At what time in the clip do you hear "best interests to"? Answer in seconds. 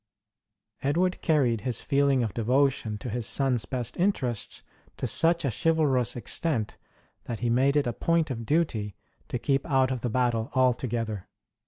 3.65-5.05